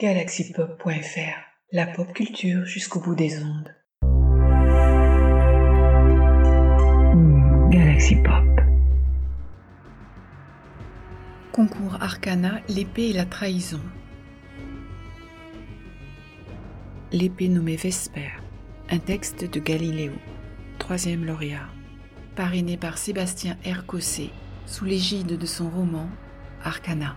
[0.00, 1.36] galaxypop.fr,
[1.72, 3.74] la pop culture jusqu'au bout des ondes.
[7.12, 8.46] Hmm, Galaxy Pop.
[11.52, 13.82] Concours Arcana, l'épée et la trahison.
[17.12, 18.30] L'épée nommée Vesper,
[18.88, 20.14] un texte de Galiléo,
[20.78, 21.68] troisième lauréat,
[22.36, 24.30] parrainé par Sébastien Ercossé,
[24.64, 26.08] sous l'égide de son roman
[26.64, 27.16] Arcana.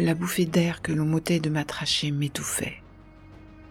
[0.00, 2.82] La bouffée d'air que l'on m'ôtait de ma trachée m'étouffait.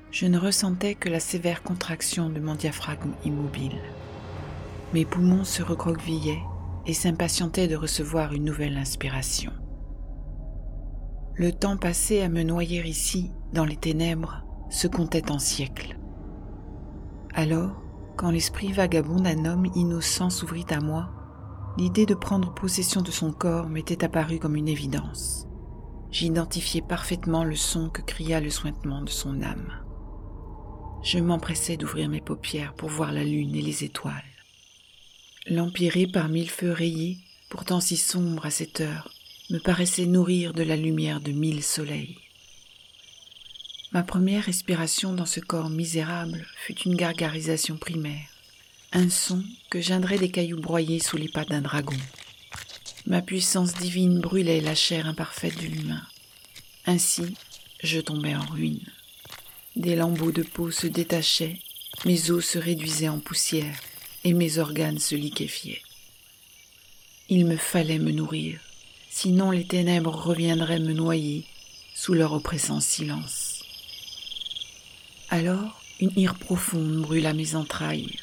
[0.10, 3.82] Je ne ressentais que la sévère contraction de mon diaphragme immobile.
[4.94, 6.42] Mes poumons se recroquevillaient
[6.86, 9.52] et s'impatientaient de recevoir une nouvelle inspiration.
[11.36, 15.98] Le temps passé à me noyer ici, dans les ténèbres, se comptait en siècles.
[17.34, 17.82] Alors,
[18.16, 21.10] quand l'esprit vagabond d'un homme innocent s'ouvrit à moi,
[21.78, 25.50] l'idée de prendre possession de son corps m'était apparue comme une évidence.
[26.14, 29.74] J'identifiais parfaitement le son que cria le sointement de son âme.
[31.04, 34.14] Je m'empressais d'ouvrir mes paupières pour voir la lune et les étoiles.
[35.48, 37.18] L'empirée par mille feux rayés,
[37.50, 39.12] pourtant si sombre à cette heure,
[39.50, 42.20] me paraissait nourrir de la lumière de mille soleils.
[43.92, 48.30] Ma première respiration dans ce corps misérable fut une gargarisation primaire,
[48.92, 51.98] un son que geindrait des cailloux broyés sous les pattes d'un dragon.
[53.06, 56.02] Ma puissance divine brûlait la chair imparfaite de l'humain.
[56.86, 57.36] Ainsi,
[57.84, 58.86] je tombais en ruine.
[59.76, 61.60] Des lambeaux de peau se détachaient,
[62.06, 63.78] mes os se réduisaient en poussière
[64.24, 65.82] et mes organes se liquéfiaient.
[67.30, 68.60] Il me fallait me nourrir,
[69.10, 71.46] sinon les ténèbres reviendraient me noyer
[71.96, 73.64] sous leur oppressant silence.
[75.30, 78.18] Alors, une ire profonde brûla mes entrailles.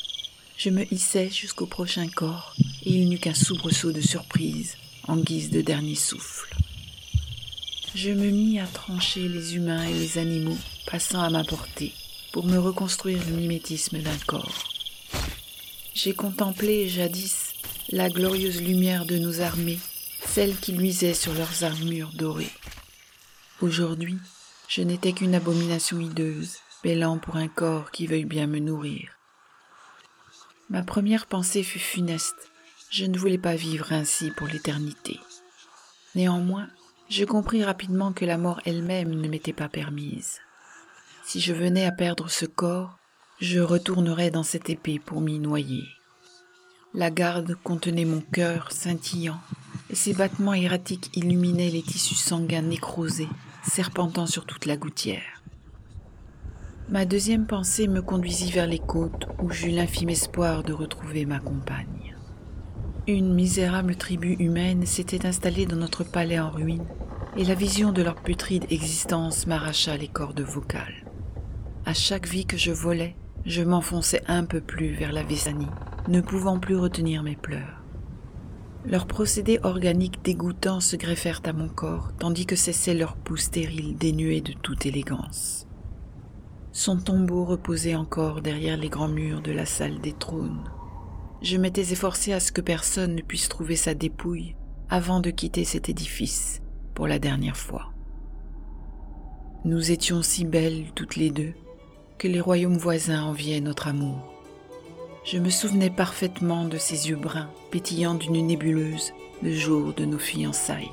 [0.62, 4.76] Je me hissai jusqu'au prochain corps et il n'eut qu'un soubresaut de surprise
[5.08, 6.54] en guise de dernier souffle.
[7.94, 11.94] Je me mis à trancher les humains et les animaux passant à ma portée
[12.34, 14.68] pour me reconstruire le mimétisme d'un corps.
[15.94, 17.54] J'ai contemplé jadis
[17.88, 19.80] la glorieuse lumière de nos armées,
[20.26, 22.52] celle qui luisait sur leurs armures dorées.
[23.62, 24.18] Aujourd'hui,
[24.68, 29.19] je n'étais qu'une abomination hideuse, bêlant pour un corps qui veuille bien me nourrir.
[30.70, 32.48] Ma première pensée fut funeste.
[32.90, 35.18] Je ne voulais pas vivre ainsi pour l'éternité.
[36.14, 36.68] Néanmoins,
[37.08, 40.38] je compris rapidement que la mort elle-même ne m'était pas permise.
[41.24, 43.00] Si je venais à perdre ce corps,
[43.40, 45.88] je retournerais dans cette épée pour m'y noyer.
[46.94, 49.40] La garde contenait mon cœur scintillant,
[49.90, 53.28] et ses battements erratiques illuminaient les tissus sanguins nécrosés,
[53.68, 55.39] serpentant sur toute la gouttière.
[56.90, 61.38] Ma deuxième pensée me conduisit vers les côtes où j'eus l'infime espoir de retrouver ma
[61.38, 62.16] compagne.
[63.06, 66.84] Une misérable tribu humaine s'était installée dans notre palais en ruine,
[67.36, 71.06] et la vision de leur putride existence m'arracha les cordes vocales.
[71.86, 73.14] À chaque vie que je volais,
[73.46, 75.70] je m'enfonçais un peu plus vers la Vessanie,
[76.08, 77.84] ne pouvant plus retenir mes pleurs.
[78.84, 83.96] Leurs procédés organiques dégoûtants se greffèrent à mon corps, tandis que cessait leur pouls stérile
[83.96, 85.68] dénué de toute élégance.
[86.72, 90.70] Son tombeau reposait encore derrière les grands murs de la salle des trônes.
[91.42, 94.54] Je m'étais efforcé à ce que personne ne puisse trouver sa dépouille
[94.88, 96.60] avant de quitter cet édifice
[96.94, 97.92] pour la dernière fois.
[99.64, 101.54] Nous étions si belles toutes les deux
[102.18, 104.32] que les royaumes voisins enviaient notre amour.
[105.24, 110.18] Je me souvenais parfaitement de ses yeux bruns pétillant d'une nébuleuse le jour de nos
[110.18, 110.90] fiançailles.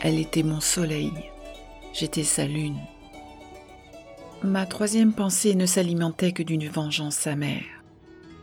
[0.00, 1.12] Elle était mon soleil,
[1.92, 2.78] j'étais sa lune.
[4.44, 7.62] Ma troisième pensée ne s'alimentait que d'une vengeance amère.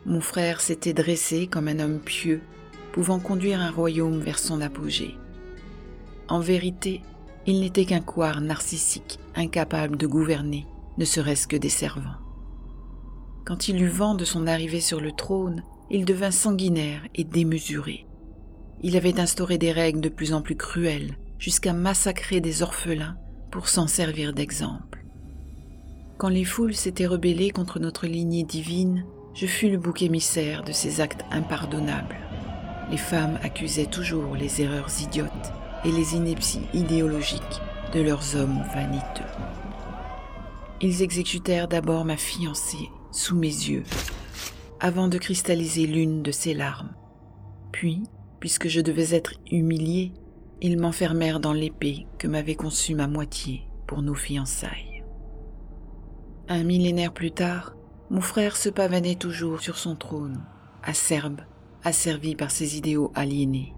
[0.05, 2.41] Mon frère s'était dressé comme un homme pieux,
[2.93, 5.17] pouvant conduire un royaume vers son apogée.
[6.29, 7.01] En vérité,
[7.45, 10.65] il n'était qu'un couard narcissique, incapable de gouverner,
[10.97, 12.21] ne serait-ce que des servants.
[13.45, 18.07] Quand il eut vent de son arrivée sur le trône, il devint sanguinaire et démesuré.
[18.81, 23.17] Il avait instauré des règles de plus en plus cruelles, jusqu'à massacrer des orphelins
[23.51, 24.88] pour s'en servir d'exemple.
[26.19, 30.73] Quand les foules s'étaient rebellées contre notre lignée divine, je fus le bouc émissaire de
[30.73, 32.17] ces actes impardonnables.
[32.91, 35.53] Les femmes accusaient toujours les erreurs idiotes
[35.85, 37.61] et les inepties idéologiques
[37.93, 39.23] de leurs hommes vaniteux.
[40.81, 43.85] Ils exécutèrent d'abord ma fiancée sous mes yeux,
[44.81, 46.91] avant de cristalliser l'une de ses larmes.
[47.71, 48.03] Puis,
[48.41, 50.11] puisque je devais être humilié,
[50.61, 54.98] ils m'enfermèrent dans l'épée que m'avait conçue ma moitié pour nos fiançailles.
[56.51, 57.75] Un millénaire plus tard,
[58.09, 60.41] mon frère se pavanait toujours sur son trône,
[60.81, 61.41] acerbe,
[61.83, 63.75] asservi par ses idéaux aliénés.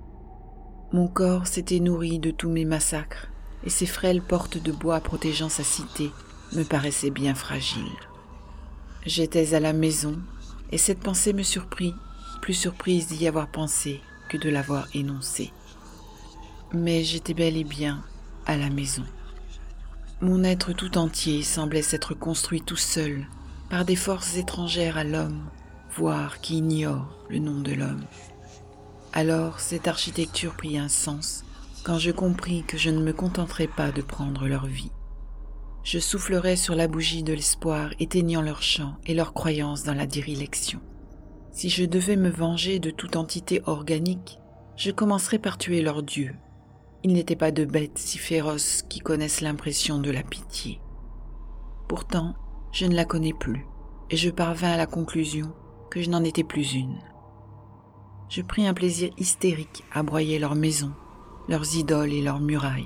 [0.94, 3.28] Mon corps s'était nourri de tous mes massacres,
[3.66, 6.12] et ces frêles portes de bois protégeant sa cité
[6.54, 7.84] me paraissaient bien fragiles.
[9.06, 10.18] J'étais à la maison,
[10.72, 11.94] et cette pensée me surprit,
[12.42, 15.52] plus surprise d'y avoir pensé que de l'avoir énoncée.
[16.72, 18.02] Mais j'étais bel et bien
[18.46, 19.04] à la maison.
[20.22, 23.26] Mon être tout entier semblait s'être construit tout seul
[23.72, 25.50] par des forces étrangères à l'homme,
[25.96, 28.06] voire qui ignorent le nom de l'homme.
[29.14, 31.44] Alors cette architecture prit un sens
[31.84, 34.92] quand je compris que je ne me contenterais pas de prendre leur vie.
[35.84, 40.06] Je soufflerais sur la bougie de l'espoir, éteignant leur chant et leur croyance dans la
[40.06, 40.82] dirélection.
[41.52, 44.38] Si je devais me venger de toute entité organique,
[44.78, 46.36] je commencerais par tuer leur dieu.
[47.04, 50.80] Ils n'étaient pas de bêtes si féroces qui connaissent l'impression de la pitié.
[51.88, 52.36] Pourtant,
[52.72, 53.66] je ne la connais plus,
[54.12, 55.52] et je parvins à la conclusion
[55.90, 57.00] que je n'en étais plus une.
[58.30, 60.94] Je pris un plaisir hystérique à broyer leurs maisons,
[61.50, 62.86] leurs idoles et leurs murailles.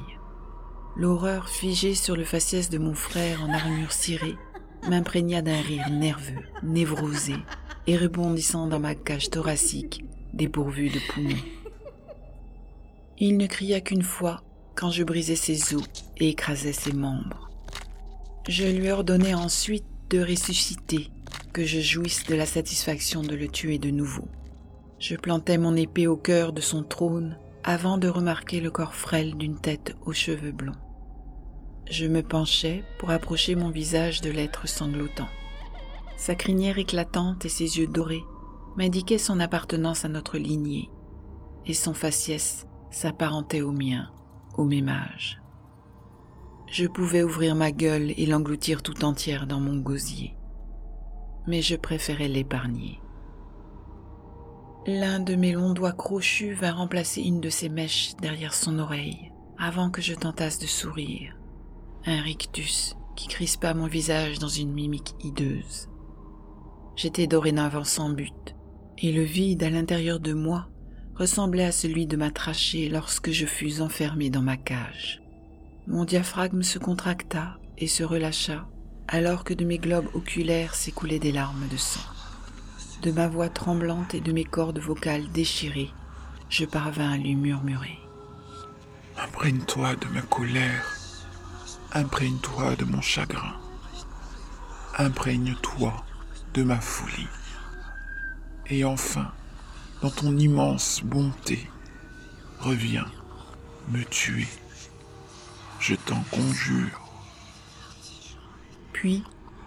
[0.95, 4.37] L'horreur figée sur le faciès de mon frère en armure cirée
[4.89, 7.35] m'imprégna d'un rire nerveux, névrosé
[7.85, 11.64] et rebondissant dans ma cage thoracique dépourvue de poumons.
[13.17, 14.41] Il ne cria qu'une fois
[14.75, 15.85] quand je brisais ses os
[16.17, 17.49] et écrasais ses membres.
[18.49, 21.09] Je lui ordonnai ensuite de ressusciter,
[21.53, 24.27] que je jouisse de la satisfaction de le tuer de nouveau.
[24.99, 29.35] Je plantai mon épée au cœur de son trône avant de remarquer le corps frêle
[29.35, 30.75] d'une tête aux cheveux blonds.
[31.89, 35.29] Je me penchai pour approcher mon visage de l'être sanglotant.
[36.17, 38.23] Sa crinière éclatante et ses yeux dorés
[38.75, 40.89] m'indiquaient son appartenance à notre lignée,
[41.65, 44.09] et son faciès s'apparentait au mien,
[44.57, 45.41] au même âge.
[46.67, 50.35] Je pouvais ouvrir ma gueule et l'engloutir tout entière dans mon gosier,
[51.47, 52.99] mais je préférais l'épargner.
[54.87, 59.31] L'un de mes longs doigts crochus vint remplacer une de ses mèches derrière son oreille,
[59.57, 61.35] avant que je tentasse de sourire.
[62.05, 65.89] Un rictus qui crispa mon visage dans une mimique hideuse.
[66.95, 68.55] J'étais dorénavant sans but,
[68.97, 70.67] et le vide à l'intérieur de moi
[71.15, 75.21] ressemblait à celui de ma trachée lorsque je fus enfermé dans ma cage.
[75.87, 78.67] Mon diaphragme se contracta et se relâcha,
[79.07, 82.01] alors que de mes globes oculaires s'écoulaient des larmes de sang.
[83.01, 85.91] De ma voix tremblante et de mes cordes vocales déchirées,
[86.49, 87.99] je parvins à lui murmurer.
[89.17, 90.85] Imprègne-toi de ma colère,
[91.93, 93.55] imprègne-toi de mon chagrin,
[94.97, 95.93] imprègne-toi
[96.53, 97.27] de ma folie.
[98.67, 99.31] Et enfin,
[100.01, 101.67] dans ton immense bonté,
[102.59, 103.07] reviens
[103.89, 104.47] me tuer.
[105.79, 107.01] Je t'en conjure.
[108.93, 109.23] Puis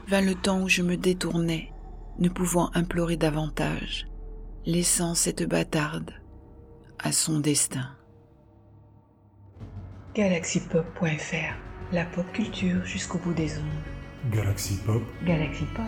[0.09, 1.73] vint le temps où je me détournais
[2.19, 4.09] ne pouvant implorer davantage,
[4.67, 6.13] laissant cette bâtarde
[6.99, 7.91] à son destin.
[10.15, 11.55] Galaxypop.fr
[11.93, 14.33] La pop culture jusqu'au bout des ondes.
[14.33, 15.85] Galaxy Pop, Galaxy Pop.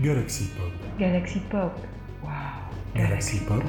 [0.00, 1.72] Galaxy Pop, Galaxy Pop.
[2.94, 3.06] Wow.
[3.06, 3.64] Galaxy Pop,